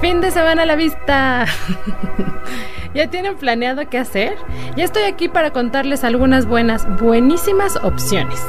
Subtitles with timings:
[0.00, 1.44] Fin de semana a la vista.
[2.94, 4.34] ¿Ya tienen planeado qué hacer?
[4.76, 8.44] Ya estoy aquí para contarles algunas buenas, buenísimas opciones.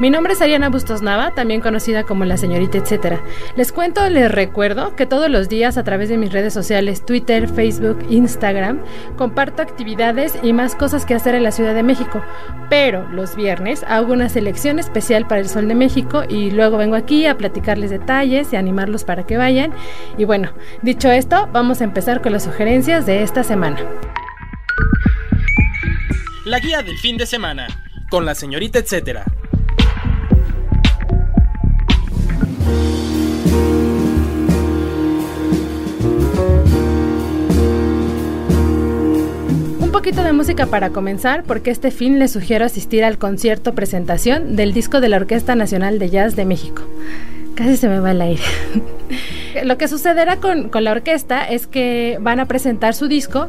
[0.00, 3.20] Mi nombre es Ariana Bustos Nava, también conocida como la señorita etcétera.
[3.54, 7.48] Les cuento, les recuerdo que todos los días a través de mis redes sociales, Twitter,
[7.48, 8.80] Facebook, Instagram,
[9.16, 12.22] comparto actividades y más cosas que hacer en la Ciudad de México.
[12.70, 16.96] Pero los viernes hago una selección especial para el Sol de México y luego vengo
[16.96, 19.72] aquí a platicarles detalles y animarlos para que vayan.
[20.16, 23.81] Y bueno, dicho esto, vamos a empezar con las sugerencias de esta semana.
[26.44, 27.66] La guía del fin de semana,
[28.10, 29.24] con la señorita etcétera.
[39.78, 44.56] Un poquito de música para comenzar, porque este fin les sugiero asistir al concierto presentación
[44.56, 46.82] del disco de la Orquesta Nacional de Jazz de México.
[47.54, 48.42] Casi se me va el aire.
[49.64, 53.48] Lo que sucederá con, con, la orquesta es que van a presentar su disco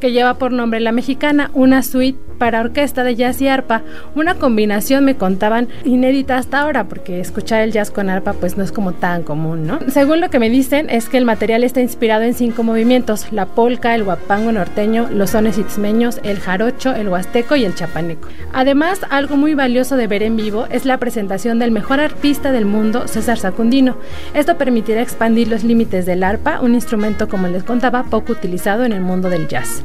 [0.00, 3.82] que lleva por nombre La Mexicana, una suite para orquesta de jazz y arpa,
[4.14, 8.64] una combinación me contaban inédita hasta ahora porque escuchar el jazz con arpa pues no
[8.64, 9.78] es como tan común, ¿no?
[9.88, 13.46] Según lo que me dicen es que el material está inspirado en cinco movimientos, la
[13.46, 18.28] polca, el guapango norteño, los sones itzmeños, el jarocho, el huasteco y el chapaneco.
[18.52, 22.66] Además, algo muy valioso de ver en vivo es la presentación del mejor arpista del
[22.66, 23.96] mundo, César Sacundino.
[24.34, 28.92] Esto permitirá expandir los límites del arpa, un instrumento como les contaba poco utilizado en
[28.92, 29.82] el mundo del jazz.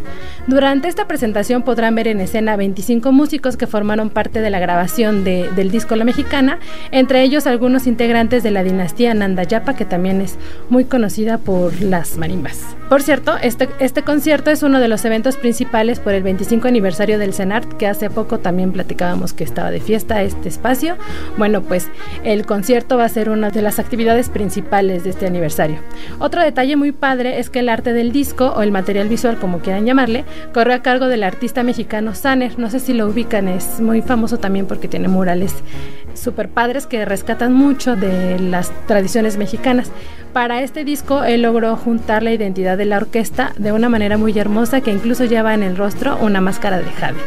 [0.47, 5.23] Durante esta presentación podrán ver en escena 25 músicos que formaron parte de la grabación
[5.23, 6.59] de, del disco La Mexicana,
[6.91, 10.37] entre ellos algunos integrantes de la dinastía Nandayapa, que también es
[10.69, 12.75] muy conocida por las marimbas.
[12.89, 17.19] Por cierto, este, este concierto es uno de los eventos principales por el 25 aniversario
[17.19, 20.97] del CENART, que hace poco también platicábamos que estaba de fiesta este espacio.
[21.37, 21.87] Bueno, pues
[22.23, 25.77] el concierto va a ser una de las actividades principales de este aniversario.
[26.17, 29.59] Otro detalle muy padre es que el arte del disco, o el material visual como
[29.59, 34.03] quieran llamarle, corre a cargo del artista mexicano No sé si lo ubican, es muy
[34.03, 35.55] famoso también porque tiene murales
[36.13, 39.91] super padres que rescatan mucho de las tradiciones mexicanas.
[40.31, 44.37] Para este disco él logró juntar la identidad de la orquesta de una manera muy
[44.37, 47.17] hermosa que incluso lleva en el rostro una máscara de jade.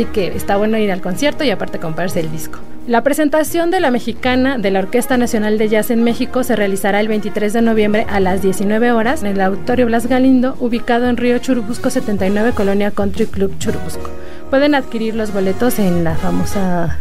[0.00, 2.58] Así que está bueno ir al concierto y aparte comprarse el disco.
[2.86, 7.00] La presentación de la mexicana de la Orquesta Nacional de Jazz en México se realizará
[7.00, 11.18] el 23 de noviembre a las 19 horas en el Auditorio Blas Galindo, ubicado en
[11.18, 14.08] Río Churubusco 79, Colonia Country Club Churubusco.
[14.48, 16.98] Pueden adquirir los boletos en la famosa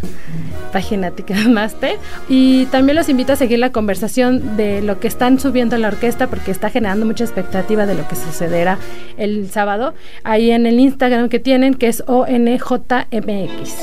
[0.71, 1.97] página Ticketmaster
[2.29, 6.27] y también los invito a seguir la conversación de lo que están subiendo la orquesta
[6.27, 8.77] porque está generando mucha expectativa de lo que sucederá
[9.17, 9.93] el sábado
[10.23, 13.73] ahí en el Instagram que tienen que es ONJMX.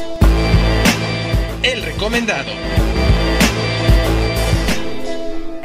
[1.63, 2.51] El recomendado.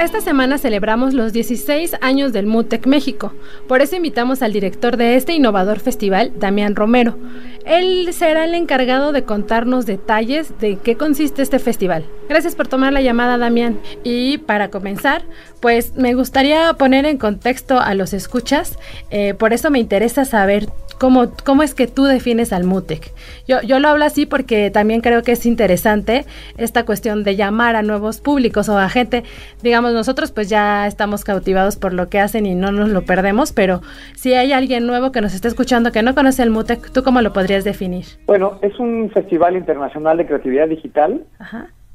[0.01, 3.33] Esta semana celebramos los 16 años del MUTEC México.
[3.67, 7.19] Por eso invitamos al director de este innovador festival, Damián Romero.
[7.65, 12.03] Él será el encargado de contarnos detalles de qué consiste este festival.
[12.27, 13.79] Gracias por tomar la llamada, Damián.
[14.03, 15.21] Y para comenzar,
[15.59, 18.79] pues me gustaría poner en contexto a los escuchas.
[19.11, 20.67] Eh, por eso me interesa saber
[21.01, 23.11] cómo, cómo es que tú defines al MUTEC.
[23.47, 26.25] Yo, yo lo hablo así porque también creo que es interesante
[26.57, 29.23] esta cuestión de llamar a nuevos públicos o a gente,
[29.63, 33.53] digamos, nosotros pues ya estamos cautivados por lo que hacen y no nos lo perdemos,
[33.53, 33.81] pero
[34.15, 37.21] si hay alguien nuevo que nos está escuchando que no conoce el MUTEC, ¿tú cómo
[37.21, 38.05] lo podrías definir?
[38.25, 41.23] Bueno, es un festival internacional de creatividad digital,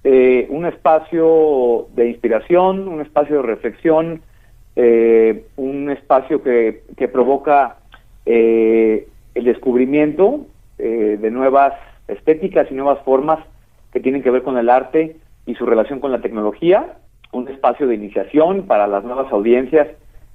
[0.05, 4.23] eh, un espacio de inspiración, un espacio de reflexión,
[4.77, 7.77] eh, un espacio que, que provoca
[8.27, 10.47] eh, el descubrimiento
[10.79, 11.73] eh, de nuevas
[12.09, 13.39] estéticas y nuevas formas
[13.93, 15.17] que tienen que ver con el arte
[15.47, 16.99] y su relación con la tecnología,
[17.37, 19.89] un espacio de iniciación para las nuevas audiencias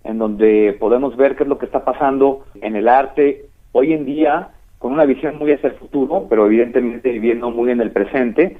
[0.04, 4.06] en donde podemos ver qué es lo que está pasando en el arte hoy en
[4.06, 8.58] día con una visión muy hacia el futuro, pero evidentemente viviendo muy en el presente,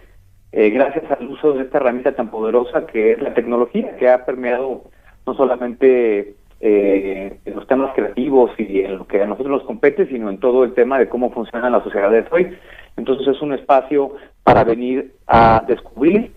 [0.52, 4.26] eh, gracias al uso de esta herramienta tan poderosa que es la tecnología, que ha
[4.26, 4.84] permeado
[5.26, 10.06] no solamente eh, en los temas creativos y en lo que a nosotros nos compete,
[10.08, 12.56] sino en todo el tema de cómo funcionan las sociedades hoy.
[12.98, 16.32] Entonces es un espacio para venir a descubrir,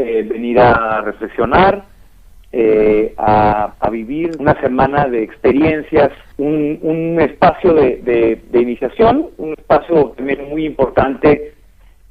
[0.00, 1.82] eh, venir a reflexionar,
[2.52, 10.66] eh, a, vivir una semana de experiencias, un, espacio de, iniciación, un espacio también muy
[10.66, 11.54] importante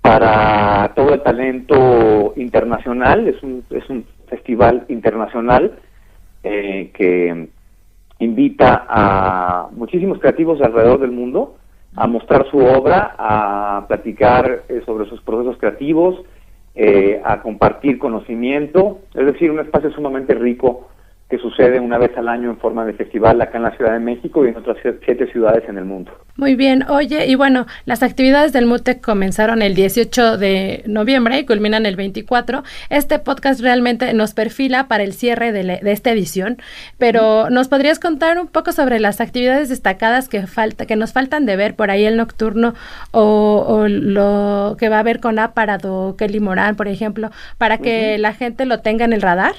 [0.01, 5.79] para todo el talento internacional, es un, es un festival internacional
[6.43, 7.47] eh, que
[8.19, 11.55] invita a muchísimos creativos alrededor del mundo
[11.95, 16.21] a mostrar su obra, a platicar eh, sobre sus procesos creativos,
[16.79, 20.89] eh, a compartir conocimiento, es decir, un espacio sumamente rico
[21.27, 23.99] que sucede una vez al año en forma de festival acá en la Ciudad de
[23.99, 26.11] México y en otras siete ciudades en el mundo.
[26.37, 31.47] Muy bien, oye, y bueno, las actividades del MUTEC comenzaron el 18 de noviembre y
[31.47, 32.61] culminan el 24.
[32.91, 36.57] Este podcast realmente nos perfila para el cierre de, esta edición,
[36.99, 41.47] pero ¿nos podrías contar un poco sobre las actividades destacadas que, falta, que nos faltan
[41.47, 42.75] de ver por ahí el nocturno
[43.09, 48.33] o, lo que va a haber con Aparado, Kelly Morán, por ejemplo, para que la
[48.33, 49.55] gente lo tenga en el radar?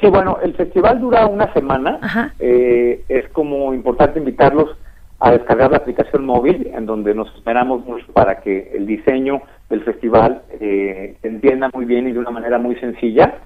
[0.00, 2.32] Sí, bueno, el festival dura una semana.
[2.38, 4.70] Eh, es como importante invitarlos
[5.20, 9.82] a descargar la aplicación móvil, en donde nos esperamos mucho para que el diseño del
[9.82, 13.38] festival eh, se entienda muy bien y de una manera muy sencilla.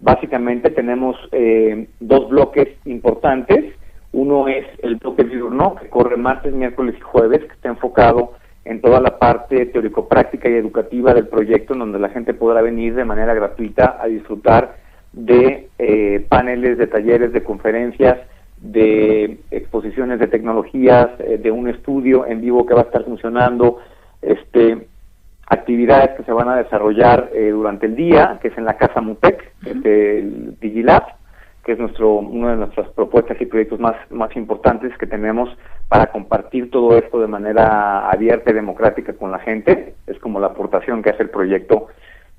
[0.00, 3.74] Básicamente tenemos eh, dos bloques importantes.
[4.12, 8.32] Uno es el bloque diurno, que corre martes, miércoles y jueves, que está enfocado
[8.64, 12.94] en toda la parte teórico-práctica y educativa del proyecto, en donde la gente podrá venir
[12.94, 14.76] de manera gratuita a disfrutar
[15.12, 18.18] de eh, paneles, de talleres, de conferencias,
[18.62, 23.78] de exposiciones de tecnologías, eh, de un estudio en vivo que va a estar funcionando,
[24.22, 24.86] este,
[25.46, 29.00] actividades que se van a desarrollar eh, durante el día, que es en la Casa
[29.00, 29.52] Mutec,
[29.84, 31.02] el Digilab,
[31.64, 35.48] que es nuestro, una de nuestras propuestas y proyectos más, más importantes que tenemos
[35.88, 39.94] para compartir todo esto de manera abierta y democrática con la gente.
[40.06, 41.88] Es como la aportación que hace el proyecto,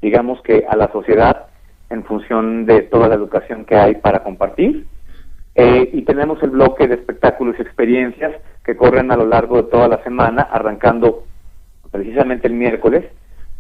[0.02, 1.48] digamos que a la sociedad
[1.90, 4.86] en función de toda la educación que hay para compartir.
[5.56, 8.34] Eh, y tenemos el bloque de espectáculos y experiencias
[8.64, 11.24] que corren a lo largo de toda la semana, arrancando
[11.92, 13.06] precisamente el miércoles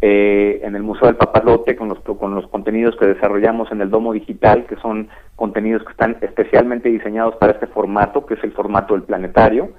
[0.05, 3.89] eh, en el Museo del Papalote con los, con los contenidos que desarrollamos en el
[3.89, 5.07] Domo Digital, que son
[5.37, 9.69] contenidos que están especialmente diseñados para este formato, que es el formato del planetario,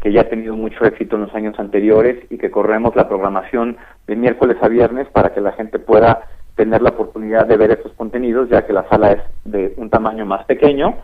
[0.00, 3.76] que ya ha tenido mucho éxito en los años anteriores y que corremos la programación
[4.06, 7.92] de miércoles a viernes para que la gente pueda tener la oportunidad de ver estos
[7.94, 10.94] contenidos, ya que la sala es de un tamaño más pequeño.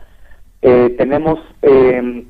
[0.63, 2.25] Eh, tenemos eh,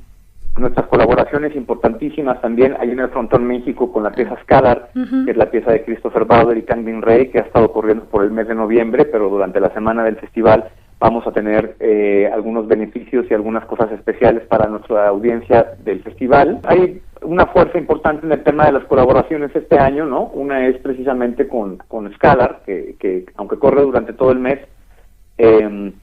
[0.57, 5.37] nuestras colaboraciones importantísimas también ahí en el Frontón México con la pieza Scalar, que es
[5.37, 8.47] la pieza de Christopher Bauer y Kang Rey, que ha estado corriendo por el mes
[8.47, 13.33] de noviembre, pero durante la semana del festival vamos a tener eh, algunos beneficios y
[13.33, 16.59] algunas cosas especiales para nuestra audiencia del festival.
[16.65, 20.25] Hay una fuerza importante en el tema de las colaboraciones este año, ¿no?
[20.25, 24.59] Una es precisamente con, con Scalar, que, que aunque corre durante todo el mes,
[25.37, 25.93] eh,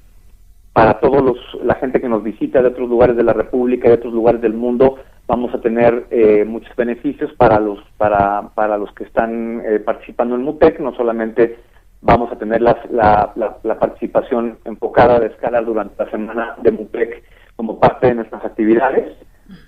[0.76, 3.88] para todos los la gente que nos visita de otros lugares de la República y
[3.88, 8.76] de otros lugares del mundo, vamos a tener eh, muchos beneficios para los para, para
[8.76, 11.56] los que están eh, participando en MUTEC, no solamente
[12.02, 17.22] vamos a tener la, la, la, participación enfocada de Scalar durante la semana de MUTEC
[17.56, 19.16] como parte de nuestras actividades,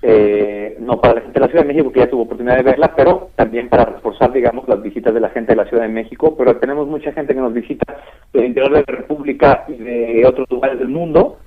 [0.02, 2.62] eh, no para la gente de la Ciudad de México que ya tuvo oportunidad de
[2.62, 5.88] verla, pero también para reforzar, digamos, las visitas de la gente de la Ciudad de
[5.88, 7.96] México, pero tenemos mucha gente que nos visita
[8.32, 11.38] del interior de la República y de otros lugares del mundo,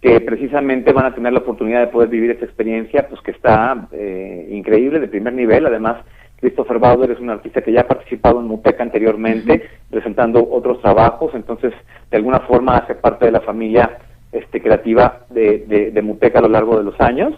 [0.00, 3.88] que precisamente van a tener la oportunidad de poder vivir esta experiencia, pues que está
[3.92, 6.04] eh, increíble, de primer nivel, además
[6.40, 11.34] Christopher Bauder es un artista que ya ha participado en Muteca anteriormente, presentando otros trabajos,
[11.34, 11.72] entonces
[12.10, 13.98] de alguna forma hace parte de la familia
[14.30, 17.34] este, creativa de, de, de Muteca a lo largo de los años.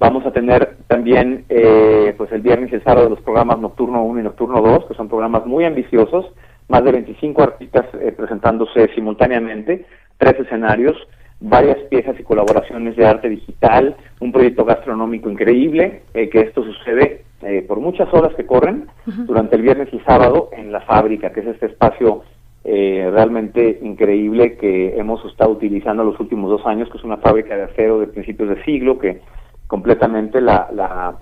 [0.00, 4.20] Vamos a tener también eh, pues el viernes y el sábado los programas Nocturno 1
[4.20, 6.26] y Nocturno 2, que son programas muy ambiciosos,
[6.68, 9.86] más de 25 artistas eh, presentándose simultáneamente,
[10.16, 10.96] tres escenarios,
[11.40, 17.24] varias piezas y colaboraciones de arte digital, un proyecto gastronómico increíble, eh, que esto sucede
[17.68, 21.46] por muchas horas que corren durante el viernes y sábado en la fábrica, que es
[21.46, 22.24] este espacio
[22.64, 27.62] realmente increíble que hemos estado utilizando los últimos dos años, que es una fábrica de
[27.62, 29.20] acero de principios de siglo, que
[29.68, 31.14] completamente la,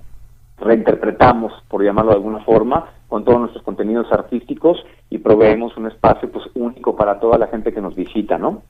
[0.59, 6.33] reinterpretamos, por llamarlo de alguna forma, con todos nuestros contenidos artísticos y proveemos un espacio
[6.33, 8.63] pues único para toda la gente que nos visita, ¿no?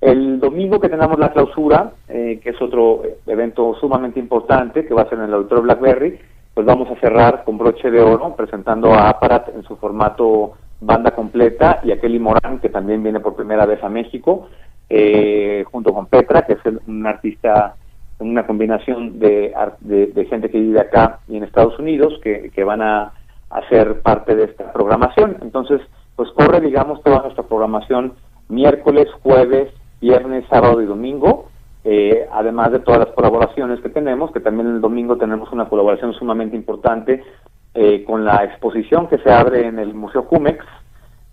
[0.00, 5.02] El domingo que tenemos la clausura, eh, que es otro evento sumamente importante, que va
[5.02, 6.20] a ser en el Auditorio Blackberry,
[6.52, 11.12] pues vamos a cerrar con broche de oro, presentando a Aparat en su formato banda
[11.12, 14.48] completa y a Kelly Morán, que también viene por primera vez a México,
[14.88, 17.74] eh, junto con Petra, que es un artista
[18.18, 23.12] una combinación de, de, gente que vive acá y en Estados Unidos que, van a
[23.50, 25.36] hacer parte de esta programación.
[25.42, 25.80] Entonces,
[26.16, 28.14] pues corre, digamos, toda nuestra programación
[28.48, 31.48] miércoles, jueves viernes, sábado y domingo,
[31.82, 36.12] eh, además de todas las colaboraciones que tenemos, que también el domingo tenemos una colaboración
[36.12, 37.22] sumamente importante
[37.74, 40.64] eh, con la exposición que se abre en el Museo Jumex,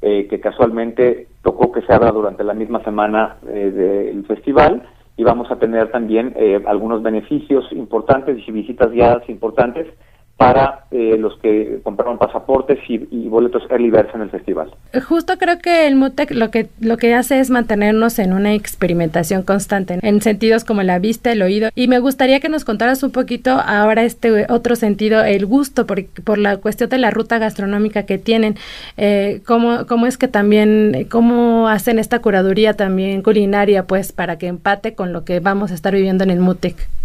[0.02, 4.84] eh, que casualmente tocó que se abra durante la misma semana del festival,
[5.22, 6.34] y vamos a tener también
[6.66, 9.86] algunos beneficios importantes y visitas guiadas importantes
[10.41, 14.71] para eh, los que compraron pasaportes y, boletos early birds en el festival.
[15.07, 19.43] Justo creo que el MUTEC lo que lo que hace es mantenernos en una experimentación
[19.43, 23.12] constante en sentidos como la vista, el oído y me gustaría que nos contaras un
[23.12, 28.03] poquito ahora este otro sentido, el gusto por, por la cuestión de la ruta gastronómica
[28.03, 28.55] que tienen,
[28.98, 34.48] eh, cómo, cómo es que también cómo hacen esta curaduría también culinaria pues para que
[34.48, 37.00] empate con lo que vamos a estar viviendo en el MUTEC.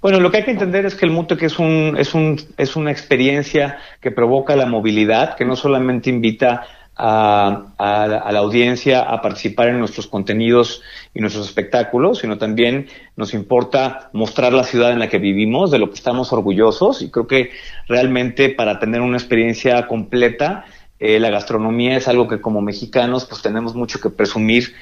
[0.00, 2.76] Bueno, lo que hay que entender es que el MUTEC es, un, es, un, es
[2.76, 6.66] una experiencia que provoca la movilidad, que no solamente invita
[6.96, 13.34] a, a, la audiencia a participar en nuestros contenidos y nuestros espectáculos, sino también nos
[13.34, 17.02] importa mostrar la ciudad en la que vivimos, de lo que estamos orgullosos.
[17.02, 17.50] Y creo que
[17.88, 20.66] realmente para tener una experiencia completa,
[21.00, 24.74] eh, la gastronomía es algo que como mexicanos pues tenemos mucho que presumir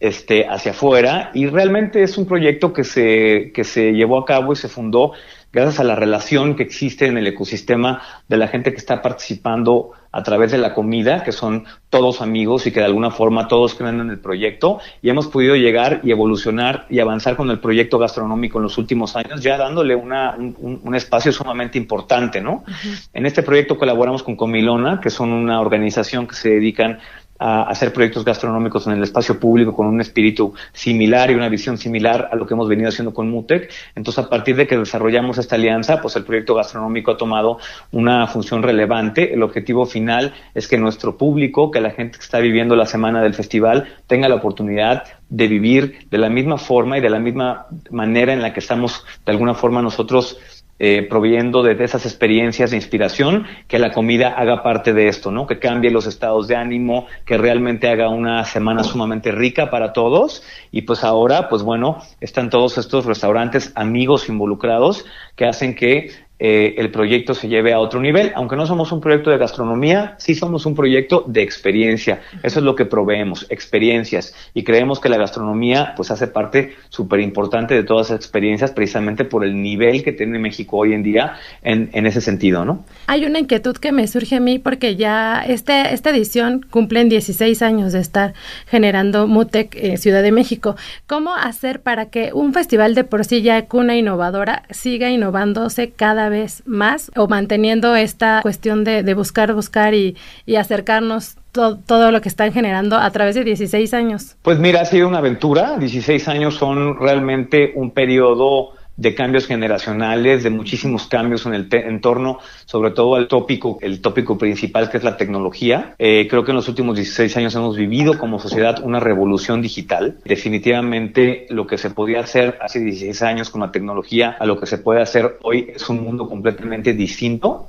[0.00, 4.52] este, hacia afuera y realmente es un proyecto que se, que se llevó a cabo
[4.52, 5.12] y se fundó
[5.52, 9.92] gracias a la relación que existe en el ecosistema de la gente que está participando
[10.12, 13.74] a través de la comida, que son todos amigos y que de alguna forma todos
[13.74, 17.98] creen en el proyecto y hemos podido llegar y evolucionar y avanzar con el proyecto
[17.98, 22.64] gastronómico en los últimos años, ya dándole una, un, un, espacio sumamente importante, ¿no?
[23.12, 26.98] En este proyecto colaboramos con Comilona, que son una organización que se dedican
[27.38, 31.78] a hacer proyectos gastronómicos en el espacio público con un espíritu similar y una visión
[31.78, 33.70] similar a lo que hemos venido haciendo con MUTEC.
[33.94, 37.58] Entonces, a partir de que desarrollamos esta alianza, pues el proyecto gastronómico ha tomado
[37.92, 39.32] una función relevante.
[39.32, 43.22] El objetivo final es que nuestro público, que la gente que está viviendo la semana
[43.22, 47.66] del festival, tenga la oportunidad de vivir de la misma forma y de la misma
[47.90, 50.38] manera en la que estamos, de alguna forma, nosotros
[50.78, 55.46] eh, proveyendo de, esas experiencias de inspiración, que la comida haga parte de esto, ¿no?
[55.46, 60.42] Que cambie los estados de ánimo, que realmente haga una semana sumamente rica para todos.
[60.70, 65.04] Y pues ahora, pues bueno, están todos estos restaurantes amigos involucrados
[65.34, 68.32] que hacen que eh, el proyecto se lleve a otro nivel.
[68.34, 72.20] Aunque no somos un proyecto de gastronomía, sí somos un proyecto de experiencia.
[72.42, 74.34] Eso es lo que proveemos, experiencias.
[74.54, 79.24] Y creemos que la gastronomía pues hace parte súper importante de todas esas experiencias precisamente
[79.24, 82.84] por el nivel que tiene México hoy en día en, en, ese sentido, ¿no?
[83.06, 87.62] Hay una inquietud que me surge a mí porque ya este, esta edición cumplen 16
[87.62, 88.34] años de estar
[88.66, 90.76] generando MUTEC eh, Ciudad de México.
[91.06, 96.27] ¿Cómo hacer para que un festival de por sí ya cuna innovadora siga innovándose cada
[96.28, 100.16] vez más o manteniendo esta cuestión de, buscar, buscar y,
[100.56, 104.36] acercarnos todo lo que están generando a través de 16 años?
[104.42, 105.76] Pues mira, ha sido una aventura.
[105.78, 112.40] 16 años son realmente un periodo de cambios generacionales, de muchísimos cambios en el entorno,
[112.66, 115.94] sobre todo al tópico, el tópico principal que es la tecnología.
[115.98, 120.18] Eh, creo que en los últimos 16 años hemos vivido como sociedad una revolución digital.
[120.24, 124.66] Definitivamente lo que se podía hacer hace 16 años con la tecnología a lo que
[124.66, 127.68] se puede hacer hoy es un mundo completamente distinto.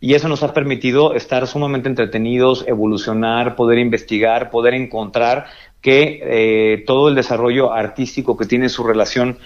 [0.00, 5.46] Y eso nos ha permitido estar sumamente entretenidos, evolucionar, poder investigar, poder encontrar
[5.82, 9.38] que eh, todo el desarrollo artístico que tiene su relación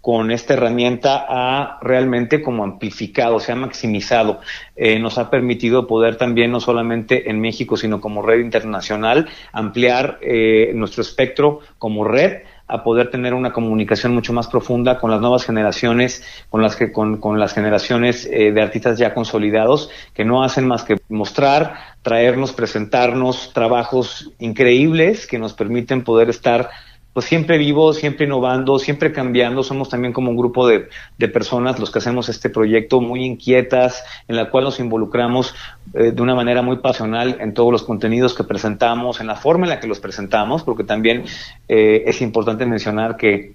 [0.00, 4.40] con esta herramienta ha realmente como amplificado, se ha maximizado.
[4.76, 10.18] Eh, nos ha permitido poder también, no solamente en México, sino como red internacional, ampliar
[10.22, 15.20] eh, nuestro espectro como red a poder tener una comunicación mucho más profunda con las
[15.20, 20.24] nuevas generaciones, con las, que, con, con las generaciones eh, de artistas ya consolidados, que
[20.24, 26.70] no hacen más que mostrar, traernos, presentarnos trabajos increíbles que nos permiten poder estar
[27.12, 29.62] pues siempre vivo, siempre innovando, siempre cambiando.
[29.62, 30.88] Somos también como un grupo de,
[31.18, 35.54] de, personas los que hacemos este proyecto muy inquietas, en la cual nos involucramos
[35.94, 39.66] eh, de una manera muy pasional en todos los contenidos que presentamos, en la forma
[39.66, 41.24] en la que los presentamos, porque también
[41.68, 43.54] eh, es importante mencionar que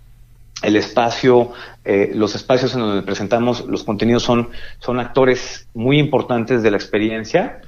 [0.62, 1.52] el espacio,
[1.84, 6.78] eh, los espacios en donde presentamos los contenidos son, son actores muy importantes de la
[6.78, 7.62] experiencia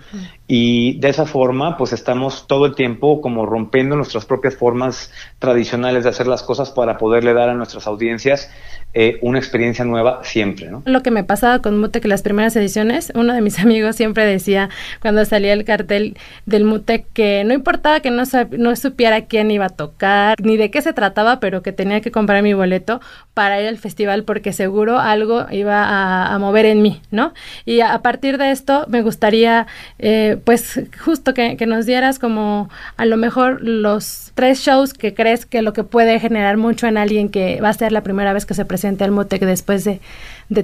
[0.47, 6.05] y de esa forma pues estamos todo el tiempo como rompiendo nuestras propias formas tradicionales
[6.05, 8.49] de hacer las cosas para poderle dar a nuestras audiencias
[8.93, 10.71] eh, una experiencia nueva siempre.
[10.71, 10.81] ¿no?
[10.85, 14.69] Lo que me pasaba con Mutec las primeras ediciones, uno de mis amigos siempre decía
[15.01, 18.23] cuando salía el cartel del Mutec que no importaba que no,
[18.57, 22.11] no supiera quién iba a tocar ni de qué se trataba, pero que tenía que
[22.11, 23.01] comprar mi boleto
[23.33, 27.33] para ir al festival porque seguro algo iba a, mover en mí, ¿no?
[27.65, 29.67] Y a, partir de esto me gustaría
[29.99, 35.13] eh, eh, pues justo que, nos dieras como a lo mejor los tres shows que
[35.13, 38.33] crees que lo que puede generar mucho en alguien que va a ser la primera
[38.33, 39.99] vez que se presente al MUTEC después de,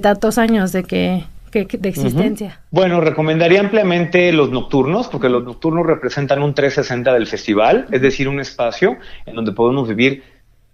[0.00, 2.60] tantos años de que, de existencia.
[2.70, 8.28] Bueno, recomendaría ampliamente los nocturnos, porque los nocturnos representan un 360 del festival, es decir,
[8.28, 10.24] un espacio en donde podemos vivir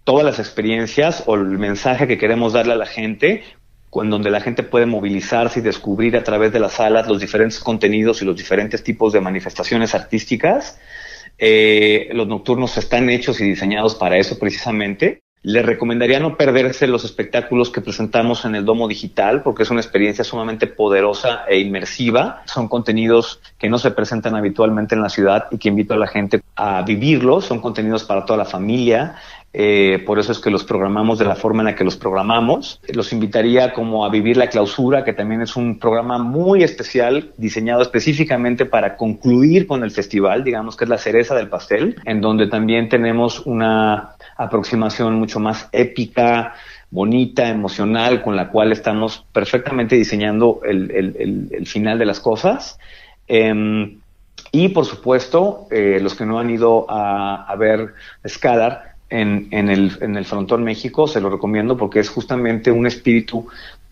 [0.03, 3.43] todas las experiencias o el mensaje que queremos darle a la gente
[3.95, 7.59] en donde la gente puede movilizarse y descubrir a través de las salas los diferentes
[7.59, 10.79] contenidos y los diferentes tipos de manifestaciones artísticas.
[11.37, 15.21] Eh, los nocturnos están hechos y diseñados para eso precisamente.
[15.43, 19.81] Les recomendaría no perderse los espectáculos que presentamos en el Domo Digital porque es una
[19.81, 22.43] experiencia sumamente poderosa e inmersiva.
[22.45, 26.05] Son contenidos que no se presentan habitualmente en la ciudad y que invito a la
[26.05, 27.45] gente a vivirlos.
[27.45, 29.15] Son contenidos para toda la familia.
[29.53, 32.79] Eh, por eso es que los programamos de la forma en la que los programamos.
[32.93, 37.81] Los invitaría como a vivir la clausura, que también es un programa muy especial, diseñado
[37.81, 42.47] específicamente para concluir con el festival, digamos que es la cereza del pastel, en donde
[42.47, 46.53] también tenemos una aproximación mucho más épica,
[46.89, 52.79] bonita, emocional, con la cual estamos perfectamente diseñando el, final de las cosas.
[53.27, 53.99] Em,
[54.51, 57.93] y por supuesto, eh, los que no han ido a, ver
[58.27, 62.87] Scalar, en, en, el, en el Frontón México, se lo recomiendo porque es justamente un
[62.87, 63.47] espíritu,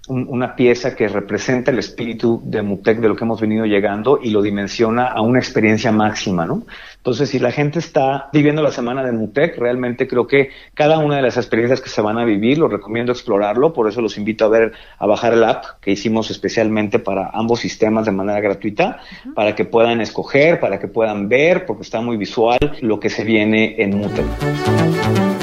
[0.09, 4.31] una pieza que representa el espíritu de Mutec, de lo que hemos venido llegando y
[4.31, 6.63] lo dimensiona a una experiencia máxima, ¿no?
[6.97, 11.15] Entonces, si la gente está viviendo la semana de Mutec, realmente creo que cada una
[11.15, 14.45] de las experiencias que se van a vivir, lo recomiendo explorarlo, por eso los invito
[14.45, 18.99] a ver, a bajar el app que hicimos especialmente para ambos sistemas de manera gratuita,
[19.33, 23.23] para que puedan escoger, para que puedan ver, porque está muy visual lo que se
[23.23, 25.38] viene en Mutec.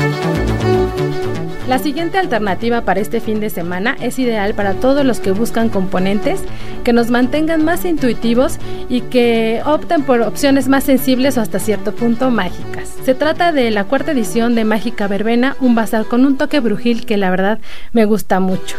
[1.68, 5.68] La siguiente alternativa para este fin de semana es ideal para todos los que buscan
[5.68, 6.40] componentes
[6.84, 8.58] que nos mantengan más intuitivos
[8.88, 12.94] y que opten por opciones más sensibles o hasta cierto punto mágicas.
[13.04, 17.04] Se trata de la cuarta edición de Mágica Verbena, un bazar con un toque brujil
[17.04, 17.58] que la verdad
[17.92, 18.76] me gusta mucho.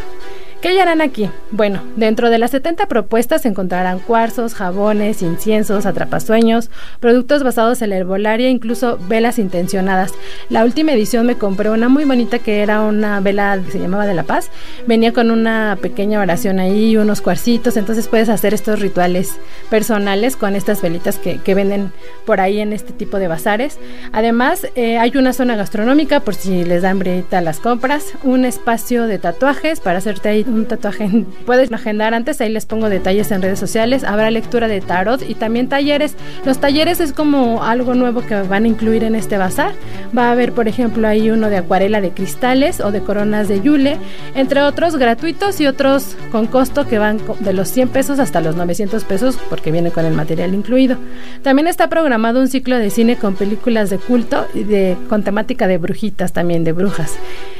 [0.67, 1.29] ¿Qué hallarán aquí?
[1.51, 7.95] Bueno, dentro de las 70 propuestas encontrarán cuarzos, jabones, inciensos, atrapasueños, productos basados en la
[7.95, 10.13] herbolaria, incluso velas intencionadas.
[10.49, 14.05] La última edición me compré una muy bonita que era una vela que se llamaba
[14.05, 14.51] de la paz.
[14.87, 19.37] Venía con una pequeña oración ahí, unos cuarcitos, entonces puedes hacer estos rituales
[19.69, 21.93] personales con estas velitas que, venden
[22.25, 23.79] por ahí en este tipo de bazares.
[24.11, 29.07] Además, eh, hay una zona gastronómica por si les da hambre las compras, un espacio
[29.07, 31.25] de tatuajes para hacerte ahí tatuaje.
[31.45, 34.03] Puedes agendar antes, ahí les pongo detalles en redes sociales.
[34.03, 36.15] Habrá lectura de tarot y también talleres.
[36.45, 39.73] Los talleres es como algo nuevo que van a incluir en este bazar.
[40.17, 43.61] Va a haber, por ejemplo, ahí uno de acuarela de cristales o de coronas de
[43.61, 43.97] yule,
[44.35, 48.55] entre otros gratuitos y otros con costo que van de los 100 pesos hasta los
[48.55, 50.97] 900 pesos porque viene con el material incluido.
[51.43, 55.67] También está programado un ciclo de cine con películas de culto y de, con temática
[55.67, 57.13] de brujitas también, de brujas.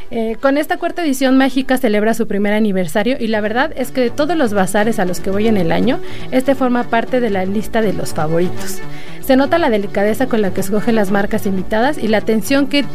[0.10, 4.02] Eh, con esta cuarta edición Mágica celebra su primer aniversario y la verdad es que
[4.02, 6.00] de todos los bazares a los que voy en el año,
[6.32, 8.80] este forma parte de la lista de los favoritos.
[9.26, 12.86] Se nota la delicadeza con la que escogen las marcas invitadas y la atención que,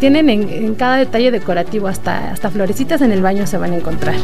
[0.00, 4.16] tienen en, cada detalle decorativo, hasta, hasta florecitas en el baño se van a encontrar.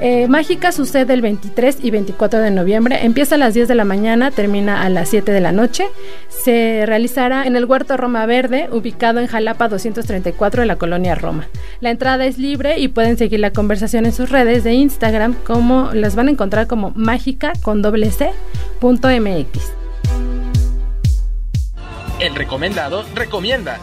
[0.00, 3.04] Eh, Mágica sucede el 23 y 24 de noviembre.
[3.04, 5.86] Empieza a las 10 de la mañana, termina a las 7 de la noche.
[6.28, 11.46] Se realizará en el Huerto Roma Verde, ubicado en Jalapa 234 de la colonia Roma.
[11.80, 15.90] La entrada es libre y pueden seguir la conversación en sus redes de Instagram, como
[15.92, 18.30] las van a encontrar como mágica con doble c
[18.80, 19.72] punto mx.
[22.20, 23.78] El recomendado recomienda.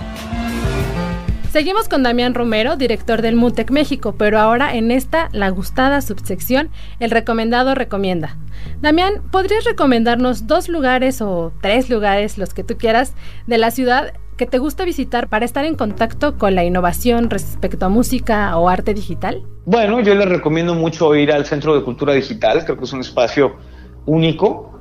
[1.51, 6.69] Seguimos con Damián Romero, director del MUTEC México, pero ahora en esta, la gustada subsección,
[7.01, 8.37] el recomendado recomienda.
[8.79, 13.15] Damián, ¿podrías recomendarnos dos lugares o tres lugares, los que tú quieras,
[13.47, 17.85] de la ciudad que te gusta visitar para estar en contacto con la innovación respecto
[17.85, 19.43] a música o arte digital?
[19.65, 23.01] Bueno, yo les recomiendo mucho ir al Centro de Cultura Digital, creo que es un
[23.01, 23.57] espacio
[24.05, 24.71] único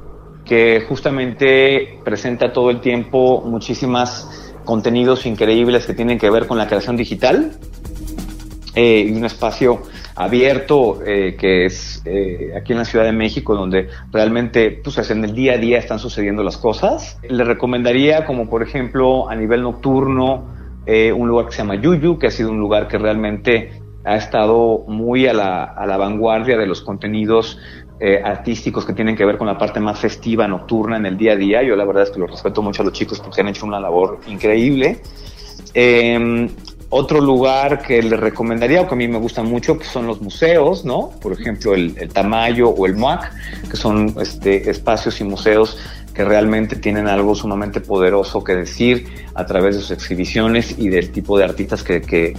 [0.45, 6.69] que justamente presenta todo el tiempo muchísimas contenidos increíbles que tienen que ver con la
[6.69, 7.51] creación digital
[8.77, 9.83] eh, y un espacio
[10.15, 15.25] abierto eh, que es eh, aquí en la Ciudad de México donde realmente pues en
[15.25, 17.19] el día a día están sucediendo las cosas.
[17.29, 22.29] Le recomendaría como por ejemplo a nivel nocturno un lugar que se llama Yuyu, que
[22.29, 26.67] ha sido un lugar que realmente ha estado muy a la, a la vanguardia de
[26.67, 27.59] los contenidos
[28.03, 31.33] eh, artísticos que tienen que ver con la parte más festiva, nocturna, en el día
[31.33, 31.63] a día.
[31.63, 33.79] Yo la verdad es que los respeto mucho a los chicos porque han hecho una
[33.79, 35.03] labor increíble.
[35.75, 36.49] Em,
[36.89, 40.21] otro lugar que les recomendaría o que a mí me gusta mucho pues son los
[40.21, 41.11] museos, ¿no?
[41.21, 43.31] Por ejemplo, el, Tamayo o el MUAC,
[43.71, 45.77] que son este, espacios y museos
[46.21, 50.91] que que realmente tienen algo sumamente poderoso que decir a través de sus exhibiciones y
[50.91, 52.35] del tipo de artistas que, que,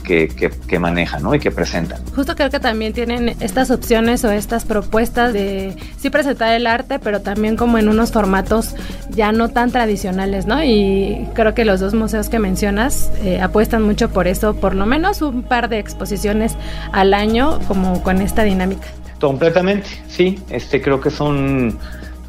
[0.68, 1.34] que, manejan ¿no?
[1.34, 2.00] y que presentan.
[2.16, 7.00] Justo creo que también tienen estas opciones o estas propuestas de sí presentar el arte,
[7.00, 8.76] pero también como en unos formatos
[9.10, 10.64] ya no tan tradicionales, ¿no?
[10.64, 14.86] Y creo que los dos museos que mencionas eh, apuestan mucho por eso, por lo
[14.86, 16.56] menos un par de exposiciones
[16.92, 18.88] al año como con esta dinámica.
[19.20, 20.40] Completamente, sí.
[20.52, 21.80] Este creo que son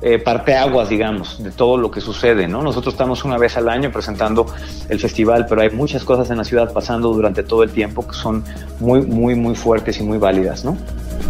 [0.02, 2.62] eh, parteaguas, digamos, de todo lo que sucede, ¿no?
[2.62, 4.46] Nosotros estamos una vez al año presentando
[4.88, 8.14] el festival, pero hay muchas cosas en la ciudad pasando durante todo el tiempo que
[8.14, 8.44] son
[8.80, 10.76] muy, muy, muy fuertes y muy válidas, ¿no?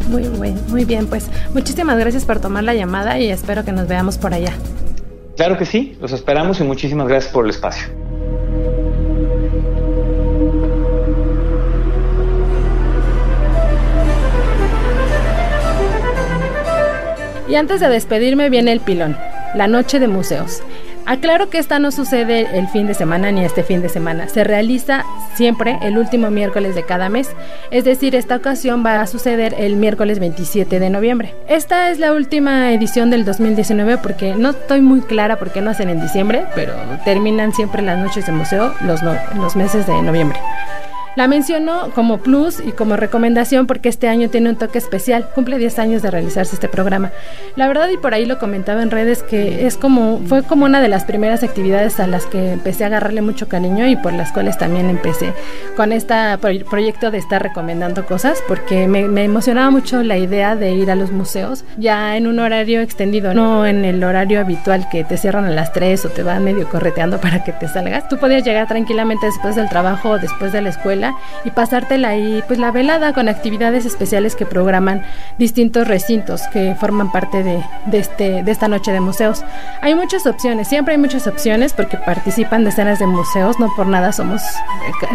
[0.09, 3.87] Muy, muy, muy bien, pues muchísimas gracias por tomar la llamada y espero que nos
[3.89, 4.53] veamos por allá.
[5.37, 8.02] Claro que sí, los esperamos y muchísimas gracias por el espacio.
[17.53, 19.15] Y antes de despedirme viene el pilón,
[19.55, 20.63] la noche de museos.
[21.05, 24.43] Aclaro que esta no sucede el fin de semana ni este fin de semana, se
[24.43, 27.29] realiza siempre el último miércoles de cada mes,
[27.71, 31.35] es decir, esta ocasión va a suceder el miércoles 27 de noviembre.
[31.47, 35.73] Esta es la última edición del 2019 porque no estoy muy clara por qué no
[35.73, 36.73] hacen en diciembre, pero
[37.05, 39.01] terminan siempre las noches de museo los,
[39.37, 40.39] los meses de noviembre.
[41.15, 45.59] La menciono como plus y como recomendación porque este año tiene un toque especial, cumple
[45.59, 47.13] 10 años de realizarse este programa.
[47.55, 50.81] La verdad y por ahí lo comentaba en redes que es como fue como una
[50.81, 54.33] de las primeras actividades a las que empecé a agarrarle mucho cariño y por las
[54.33, 55.35] cuales también empecé
[55.77, 56.15] con este
[56.71, 61.13] proyecto de estar recomendando cosas porque me, emocionaba mucho la idea de ir a los
[61.13, 65.51] museos ya en un horario extendido, no en el horario habitual que te cierran a
[65.51, 68.09] las 3 o te van medio correteando para que te salgas.
[68.09, 71.02] Tú podías llegar tranquilamente después del trabajo después de la escuela
[71.45, 75.03] y pasártela ahí pues la velada con actividades especiales que programan
[75.39, 77.63] distintos recintos que forman parte de,
[77.93, 79.45] este, de esta noche de museos.
[79.81, 84.13] Hay muchas opciones, siempre hay muchas opciones porque participan decenas de museos, no por nada
[84.13, 84.43] somos,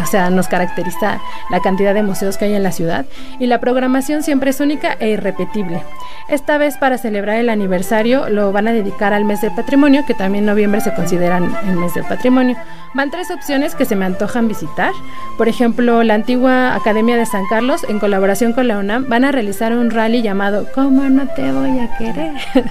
[0.01, 1.19] o sea, nos caracteriza
[1.49, 3.05] la cantidad de museos que hay en la ciudad
[3.39, 5.81] y la programación siempre es única e irrepetible.
[6.27, 10.13] Esta vez para celebrar el aniversario lo van a dedicar al mes del patrimonio, que
[10.13, 12.57] también en noviembre se consideran el mes del patrimonio.
[12.93, 14.91] Van tres opciones que se me antojan visitar.
[15.37, 19.31] Por ejemplo, la antigua Academia de San Carlos, en colaboración con la UNAM, van a
[19.31, 22.33] realizar un rally llamado ¿Cómo no te voy a querer?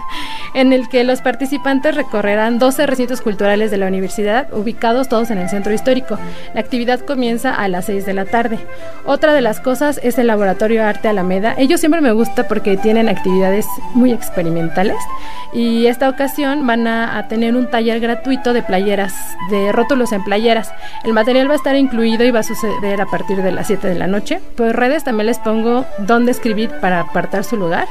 [0.54, 5.38] en el que los participantes recorrerán 12 recintos culturales de la universidad, ubicados todos en
[5.38, 6.18] el centro histórico.
[6.54, 8.58] La actividad comienza a las 6 de la tarde.
[9.04, 11.54] Otra de las cosas es el Laboratorio Arte Alameda.
[11.58, 14.96] Ellos siempre me gusta porque tienen actividades muy experimentales
[15.52, 19.14] y esta ocasión van a, a tener un taller gratuito de playeras,
[19.50, 20.72] de rótulos en playeras.
[21.04, 23.88] El material va a estar incluido y va a suceder a partir de las 7
[23.88, 24.40] de la noche.
[24.56, 27.86] Por redes también les pongo dónde escribir para apartar su lugar.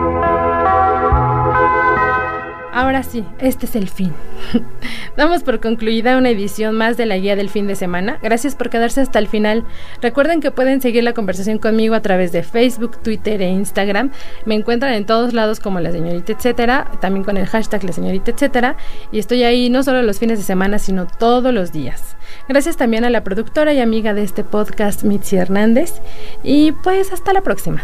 [2.73, 4.13] Ahora sí, este es el fin.
[5.15, 8.17] Damos por concluida una edición más de la guía del fin de semana.
[8.23, 9.63] Gracias por quedarse hasta el final.
[10.01, 14.09] Recuerden que pueden seguir la conversación conmigo a través de Facebook, Twitter e Instagram.
[14.45, 18.31] Me encuentran en todos lados como la señorita etcétera, también con el hashtag la señorita
[18.31, 18.75] etcétera.
[19.11, 22.17] Y estoy ahí no solo los fines de semana, sino todos los días.
[22.49, 26.01] Gracias también a la productora y amiga de este podcast, Mitzi Hernández.
[26.41, 27.83] Y pues hasta la próxima.